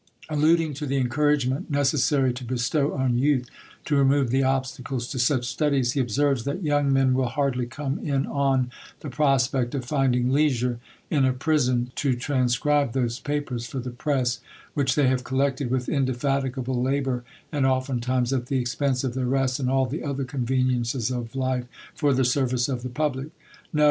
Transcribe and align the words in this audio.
Alluding 0.29 0.73
to 0.73 0.87
the 0.87 0.97
encouragement 0.97 1.69
necessary 1.69 2.33
to 2.33 2.43
bestow 2.43 2.93
on 2.95 3.19
youth, 3.19 3.47
to 3.85 3.95
remove 3.95 4.31
the 4.31 4.41
obstacles 4.41 5.07
to 5.09 5.19
such 5.19 5.45
studies, 5.45 5.91
he 5.91 5.99
observes, 5.99 6.43
that 6.43 6.63
"young 6.63 6.91
men 6.91 7.13
will 7.13 7.27
hardly 7.27 7.67
come 7.67 7.99
in 7.99 8.25
on 8.25 8.71
the 9.01 9.11
prospect 9.11 9.75
of 9.75 9.85
finding 9.85 10.31
leisure, 10.31 10.79
in 11.11 11.23
a 11.23 11.31
prison, 11.31 11.91
to 11.97 12.15
transcribe 12.15 12.93
those 12.93 13.19
papers 13.19 13.67
for 13.67 13.77
the 13.77 13.91
press, 13.91 14.39
which 14.73 14.95
they 14.95 15.05
have 15.07 15.23
collected 15.23 15.69
with 15.69 15.87
indefatigable 15.87 16.81
labour, 16.81 17.23
and 17.51 17.67
oftentimes 17.67 18.33
at 18.33 18.47
the 18.47 18.57
expense 18.57 19.03
of 19.03 19.13
their 19.13 19.27
rest, 19.27 19.59
and 19.59 19.69
all 19.69 19.85
the 19.85 20.01
other 20.03 20.23
conveniences 20.25 21.11
of 21.11 21.35
life, 21.35 21.65
for 21.93 22.11
the 22.11 22.25
service 22.25 22.67
of 22.67 22.81
the 22.81 22.89
public. 22.89 23.27
No! 23.71 23.79